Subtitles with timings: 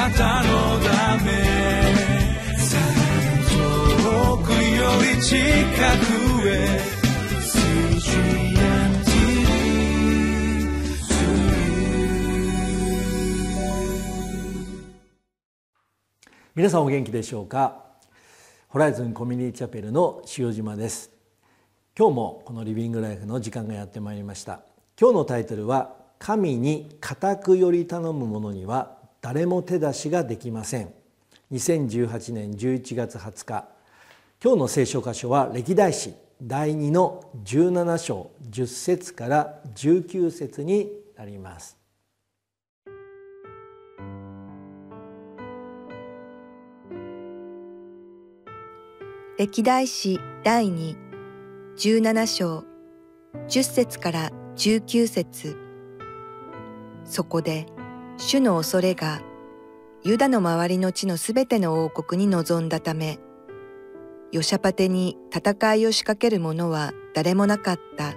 [0.00, 1.30] なたのため
[3.50, 4.56] 遠くよ
[5.14, 6.80] り近くへ
[16.54, 17.84] 皆さんお元気でしょうか？
[18.68, 21.10] ホライズンコミュニティチャペルの塩島です。
[21.94, 24.62] 今日もこのリビングライフの時間がやってまいりました。
[24.98, 30.92] 今日のタイトルは神に固くより頼む者には誰も手出しができません。
[31.52, 33.68] 2018年11月20日。
[34.42, 41.76] 今日の聖書箇所は歴代史第2の17章10節から19節になります。
[49.36, 50.96] 歴代史第2、
[51.76, 52.64] 17章、
[53.48, 55.56] 10節から19節。
[57.04, 57.66] そこで、
[58.20, 59.22] 主の恐れが、
[60.04, 63.18] ユダの周りの地のすべての王国に臨んだため、
[64.30, 68.12] ヨシャパテに戦いを仕掛ける者は誰もなかった。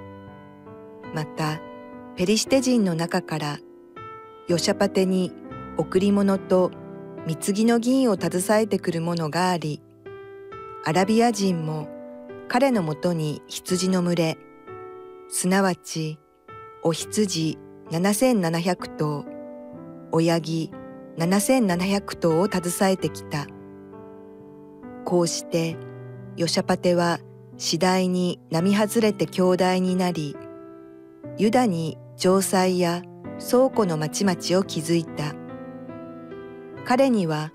[1.15, 1.61] また、
[2.17, 3.59] ペリシテ人の中から、
[4.49, 5.31] ヨシャパテに
[5.77, 6.71] 贈り物と
[7.25, 9.81] 貢ぎの銀を携えてくる者があり、
[10.83, 11.87] アラビア人も
[12.49, 14.37] 彼のもとに羊の群れ、
[15.29, 16.19] すなわち
[16.83, 17.57] お羊
[17.89, 19.32] 7700頭、
[20.15, 20.69] 親木
[21.17, 23.47] 7700頭を携えてきた。
[25.05, 25.75] こうして
[26.37, 27.19] ヨシャパテは
[27.57, 30.37] 次第に並外れて強大になり、
[31.37, 33.01] ユダに城塞や
[33.39, 35.33] 倉庫の町々を築いた。
[36.85, 37.51] 彼には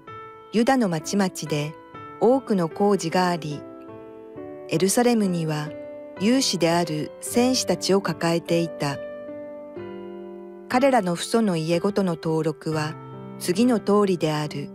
[0.53, 1.73] ユダの町々で
[2.21, 3.63] 多くの工事があり、
[4.69, 5.69] エルサレムには
[6.21, 8.99] 有志である戦士たちを抱えていた。
[10.69, 12.95] 彼らの父祖の家ごとの登録は
[13.39, 14.69] 次の通りである。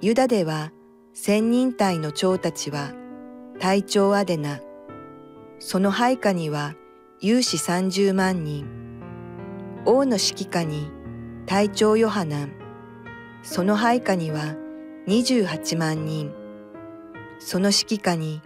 [0.00, 0.72] ユダでは
[1.12, 2.92] 千人隊の長たちは
[3.60, 4.60] 隊長アデナ、
[5.58, 6.74] その配下には
[7.20, 8.66] 有志三十万人、
[9.84, 10.90] 王の指揮下に
[11.46, 12.52] 隊長ヨハナン、
[13.42, 14.56] その配下には
[15.06, 16.32] 28万人。
[17.38, 18.40] その指揮下に、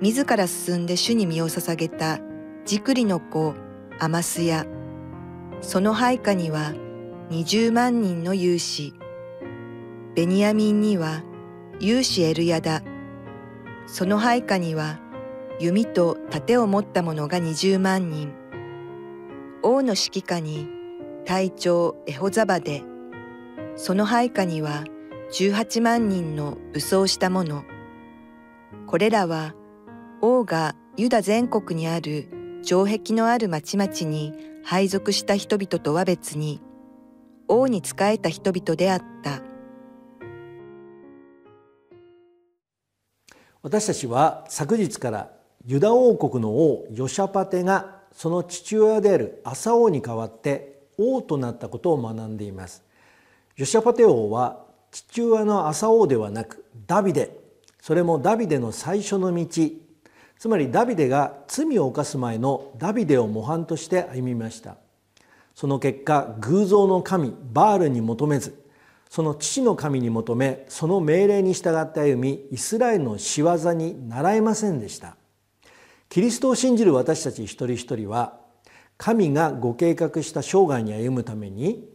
[0.00, 2.20] 自ら進んで主に身を捧げた
[2.64, 3.54] ジクリの子
[3.98, 4.64] アマスヤ。
[5.60, 6.72] その配下には
[7.30, 8.94] 20万人の勇士。
[10.14, 11.22] ベニヤミンには
[11.80, 12.82] 勇士エルヤダ。
[13.86, 15.00] その配下には
[15.58, 18.32] 弓と盾を持った者が20万人。
[19.62, 20.68] 王の指揮下に
[21.24, 22.82] 隊長エホザバデ。
[23.76, 24.84] その配下には
[25.32, 27.64] 18万人の武装した者。
[28.86, 29.54] これらは
[30.22, 32.28] 王がユダ全国にある
[32.68, 36.60] 城壁のある町々に配属した人々とは別に
[37.48, 39.40] 王に仕えた人々であった。
[43.62, 45.30] 私たちは昨日から
[45.64, 52.84] ユダ王国の王ヨシャパテがその父親であるアサ王に代わって王となったことを学んでいます。
[53.56, 57.34] ヨシャパテ王は父親のアサ王ではなくダビデ
[57.80, 59.46] それもダビデの最初の道
[60.38, 64.76] つまりダビデが罪を犯す前のダビデを模範として歩みました。
[65.54, 68.62] その結果偶像の神バールに求めず
[69.10, 75.16] その父の神に求めその命令に従って歩みイスラエルの仕業に習えませんでした。
[76.08, 78.38] キリストを信じる私たち一人一人は
[78.96, 81.88] 神がご計画した生涯に歩むために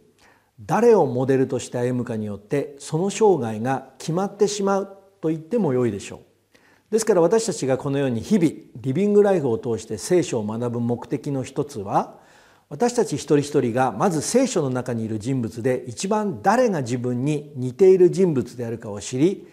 [0.60, 6.33] 誰をモデルとして歩むかによってその生涯が決まってしまうと言ってもよいでしょう。
[6.90, 12.18] ですから私たちがこのように日々リビングライフを通して聖書を学ぶ目的の一つは
[12.68, 19.48] 私たち一人一人がまず聖書の中にいる人物で一番誰が自分に似ている人物であるかを知り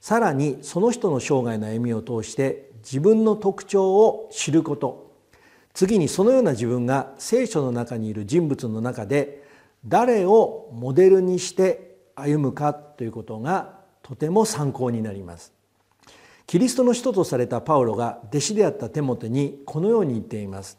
[0.00, 5.06] さらにその人の生涯の歩みを通して自分の特徴を知ること。
[5.74, 9.44] 次にそのような自分が聖書の中にいる人物の中で
[9.84, 15.55] 誰をモデルにして歩むかということがとても参考になります。
[16.46, 20.78] キリストの人とされたパウロが弟子であったテモテにこのように言っています。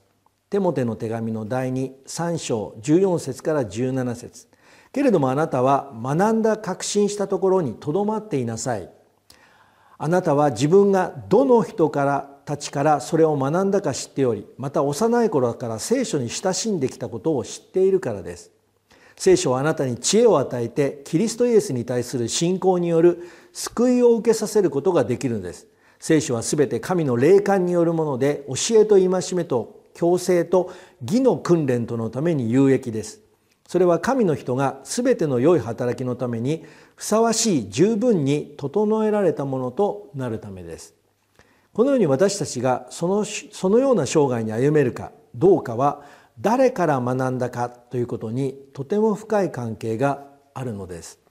[0.50, 4.48] テモテの手紙の第23章14節から17節。
[4.94, 8.90] けれどもあなたは学んだ確信したところにとどまっていなさい。
[9.98, 18.52] あなたは自分がどの人からたちからそれを学んだか知っておりまた幼い頃から聖書に親しんできたことを知っているからです。
[19.18, 23.28] 聖書はあなたに知恵を与えてキリストイエスに対する信仰による
[23.58, 25.66] 救いを受けさせることができるのです。
[25.98, 30.72] 聖書はすべて神の霊感によるもので教えと戒めと強制と
[31.02, 33.22] 義の訓練とのために有益です。
[33.68, 36.66] それは神の人が全ての良い働きのために
[36.96, 40.94] ふさわしい十分に整えられたものとなるためです。
[41.74, 46.04] このように私たちがそのそのような生涯に歩めるかどうかは
[46.40, 51.27] 誰から学んだかということにとても深い関係があるのです。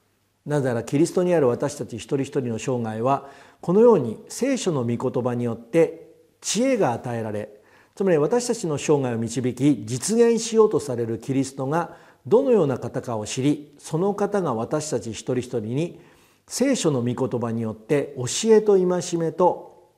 [0.47, 3.29] なぜならキリストにある私たち一人一人の生涯は
[3.61, 6.07] このように聖書の御言葉によって
[6.41, 7.51] 知恵が与えられ
[7.97, 11.97] つまり私たちの生涯を導き実現しようとされるキリストが
[12.27, 16.01] どのような方かを知りその方が私たち一人一人に
[16.47, 19.91] 聖書の御言葉によって教えと戒めと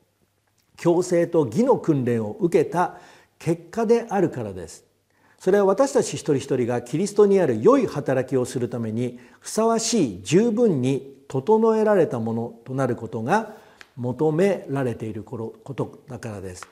[0.79, 2.99] 強制と義の訓練を受けた
[3.39, 4.88] 結果であるからです。
[5.39, 13.55] それは私たち一人一人がキリストにある良い働きをするためにふさわしい十分に整えられたものとなることが
[13.97, 16.67] 求められていることだからです。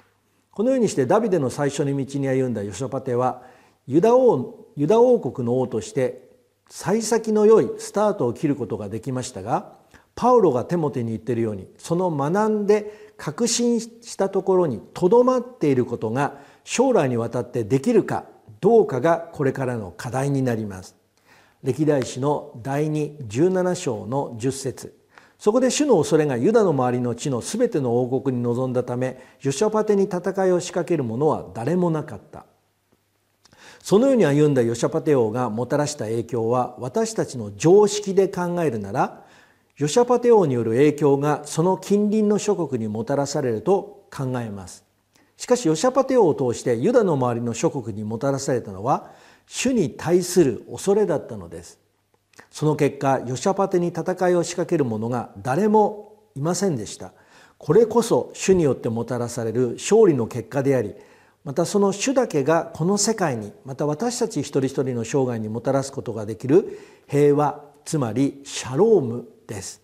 [0.51, 3.43] このようにしてダビデの最初に道に歩んだヨショパテは
[3.87, 6.31] ユダ王ユダ王国の王として
[6.69, 9.75] 幸先の良いスタートを切ることができましたが
[10.15, 18.25] パウロがテモテに言っているようにその学んで確信したところにとどまっていることが将来にわたってできるか
[18.67, 20.97] どうかがこれからの課題になります。
[21.63, 24.99] 歴代史の第217章の10節。
[25.39, 32.45] そこで主の恐れがユダの周りの地のすべての王国に臨んだためヨシャパテに戦いを仕掛ける者は誰もなかった。
[33.85, 39.23] そのように歩んだヨシャパテ王がもたらした影響は私たちの常識で考えるなら
[39.77, 44.86] ヨシャパテ王による影響がその近隣の諸国にもたらされると考えます。
[45.37, 49.11] しかしヨシャパテ王を通してユダの周りの諸国にもたらされたのは
[49.47, 51.79] 主に対する恐れだったのです。
[52.51, 57.13] その結果ヨシャパテに戦いを仕掛ける者が誰もいませんでした。
[57.59, 60.95] これこそ主によってもたらされる勝利の結果であり
[61.45, 69.81] またその主だけがこの世界にまた私たち一人一人の生涯にもたらすことができる平和つまりシャロームです。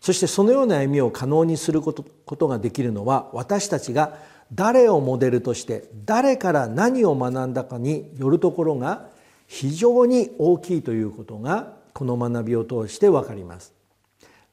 [0.00, 4.18] そしてそのような歩みを可能にすることができるのは私たちが
[4.54, 9.08] 誰をモデルとして誰から何を学んだかによるところが
[9.46, 13.74] 非常に大きいということがこの学びを通して分かります。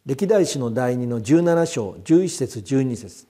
[0.06, 3.28] 歴代史の第2の17章11節12節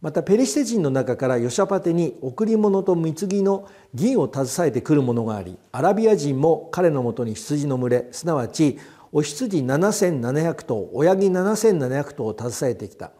[0.00, 8.78] またペリシテ人の中からヨシャパテに贈り物と貢ぎの銀を携えてくるものがありアラビア人も彼のもとに羊の群れすなわち
[9.12, 13.10] お羊7700頭親木7700頭を携えてきた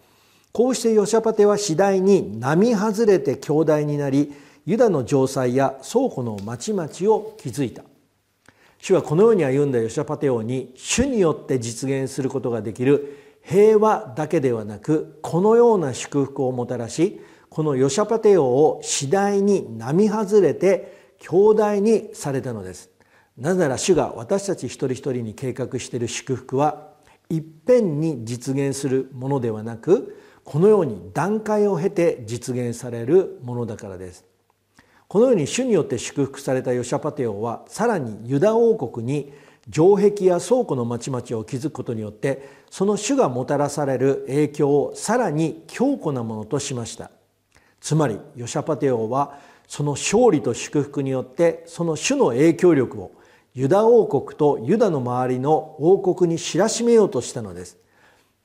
[0.53, 4.33] こうしてヨシャパテは次第に並外れて強大になり
[4.67, 7.83] ユダの城塞や倉庫の町々を築いた。
[8.79, 13.39] 主はこのように歩んだヨシャパテ王に主によって実現することができる。
[13.43, 22.91] 平和だけではなくこのような祝福をもたらしこのヨシャパテ王を次第に並外れて強大にされたのです。
[23.39, 26.91] なぜなら主が私たち一人一人に計画している祝福は
[27.31, 34.25] いっぺんに実現するものではなくこのように段階を経て実現されるものだからです。
[35.09, 39.33] このように主によって祝福されたヨシャパテ王はさらにユダ王国に
[39.73, 47.11] 城壁や倉庫の町々を築くことによってその主がもたらされる影響をさらに強固なものとしました。
[47.81, 53.13] つまりヨシャパテ王はその勝利と祝福によってその主の影響力を
[53.55, 57.79] ユダ王国とユダの周りの王国に知らしめようとしたのです。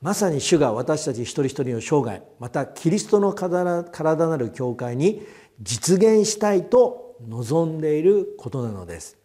[0.02, 5.22] まさに主が私たち一人一人の生涯またキリストの体なる教会に
[5.60, 9.16] 実現したいと望んでいることなのです。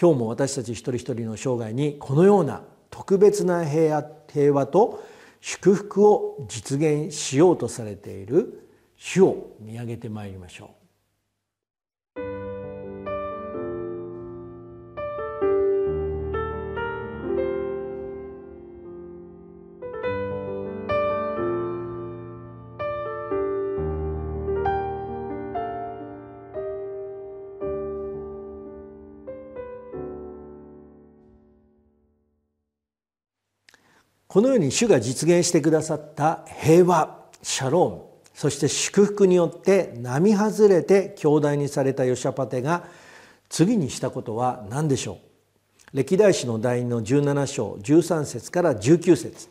[0.00, 5.02] 今日も私たち一人一人の生涯にこのような特別な平和平和と
[5.40, 10.75] 祝福を実現しようとされている主を見上げてまいりましょう。
[34.36, 38.02] このように主が実現してくださった平和シャローム
[38.34, 42.84] そして祝福によって並外れて強大にされたヨシャパテが
[43.48, 45.20] 次にしたことは何でしょ
[45.94, 45.96] う？
[45.96, 49.48] 歴代史の第2の17章13節から19節。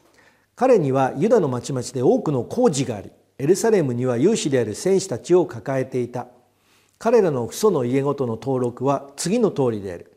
[0.55, 6.27] 彼にはユダの町々で多くの工事がありエルサレムには有志である戦士たちを抱えていた。
[6.99, 10.15] 彼らの父祖の家ごとの登録は次の通りである。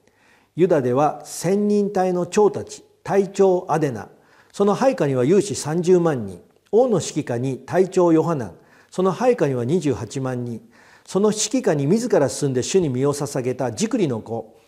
[0.57, 4.11] ユダでは千人隊の長たち隊長アデナ
[4.59, 8.55] その配下には有志30万人王の指揮下に隊長ヨハナン
[8.91, 10.69] その配下には28万人
[11.07, 14.59] その指揮下に自ら進んで主に身を捧げたジクリの子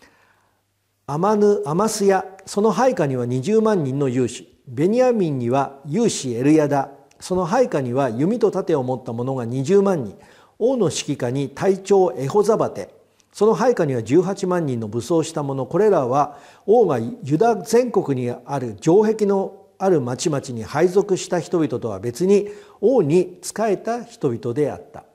[1.07, 10.17] アマヌアマスヤその配下には20万人の勇士ベニヤミンには勇士エルヤダその配下には弓と盾を持った者が20万人
[10.57, 12.93] 王の指揮下に隊長エホザバテ
[13.33, 25.05] その配下には18万人の武装した者これらは王がユダ全国にある城壁のある町々に配属した人々とは別に王に仕えた人々であった。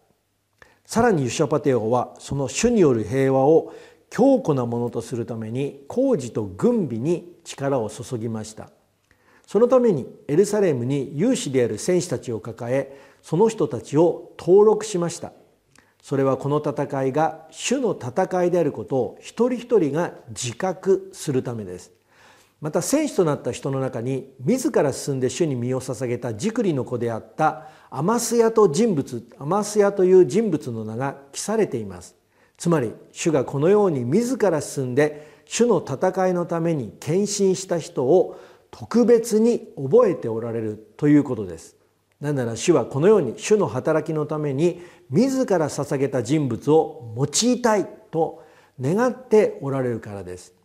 [0.85, 3.73] さらにユシャパテ王はその主による平和を
[4.11, 8.70] 強固なものとするために工事と軍備に力を注ぎました。
[9.46, 15.32] そのためにエルサレムに有志である戦士たちを抱えその人たちを登録しました。
[16.02, 21.92] それはこの戦いが主の戦いであることを一人一人が自覚するためです。
[22.60, 32.16] また戦士となった人の中に自ら進んで主に身を捧げたジクリの子であったアマスヤと人物アマスヤという人物の名が記されています。
[32.56, 41.76] つまり主がこのように自ら進んで主の戦いのために献身した人を特別に覚えておられるということです。
[42.20, 48.42] なぜなら主はこのように主の働きのために自ら捧げた人物を用いたいと
[48.80, 50.55] 願っておられるからです。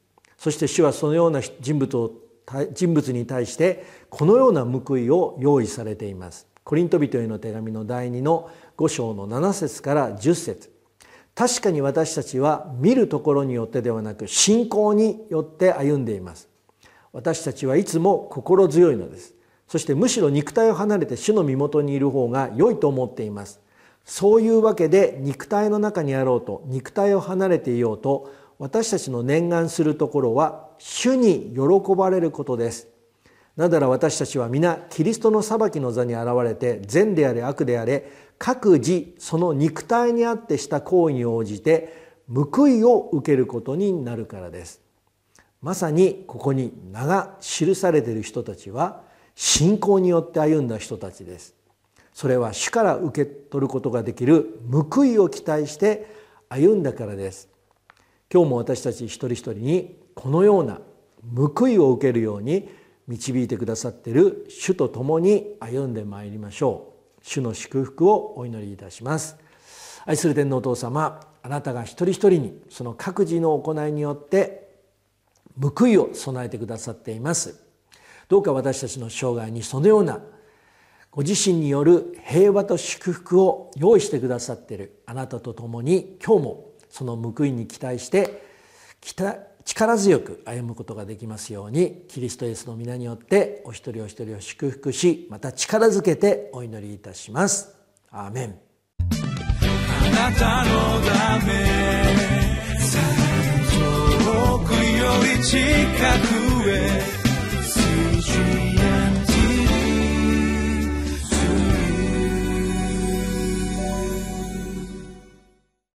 [0.41, 2.11] そして主はそのような人物を
[2.73, 6.47] 人物に対してこのような報いを用意されています。
[6.63, 10.71] コリント人への手紙の第2の5章の7節から10節。
[11.35, 16.49] 確かに私たちは見るところによってではなく信仰によって歩んでいます。
[17.13, 19.35] 私たちはいつも心強いのです。
[19.67, 23.61] そしてむしろ肉体を離れて主の身元にいる方が良いと思っています。
[24.05, 32.89] そういうわけで肉体の中にあろうと肉体を離れていようと私たちの念願するところは主に喜ばれることです。
[33.57, 44.79] なぜなら私たちは皆キリストの裁きの座に現れて善であれ悪であれ各自その肉体にあってした行為に応じて報いを受けることになるからです。
[45.63, 49.01] まさにここに名が記されている人たちは
[49.33, 51.55] 信仰によって歩んだ人たちです。
[52.13, 56.05] それは主から受け取ることができる報いを期待して
[56.47, 57.50] 歩んだからです。
[58.33, 60.79] 今日も私たち一人一人にこのような
[61.35, 62.69] 報いを受けるように
[63.05, 67.21] 導いてくださっている主と共に歩んでまいりましょう。
[67.23, 69.35] 主の祝福をお祈りいたします。
[70.05, 74.69] 愛する天皇お父様あなたが一人一人にその各自の行いによって
[75.59, 77.61] 報いを備えてくださっています。
[78.29, 80.21] どうか私たちの生涯にそのような
[81.11, 88.43] ご自身による平和と祝福を用意してくださっているあなたと共に今日もその報いに期待して
[89.65, 97.75] 力強く歩むことができますようにキリストイエスの皆によってお一人お一人を祝福しまた力づけてお祈りいたします。
[98.11, 98.59] アーメン
[98.99, 100.71] あなたの
[101.01, 101.53] ため
[103.71, 104.77] 遠くよ
[105.37, 105.57] り近
[106.59, 107.21] くへ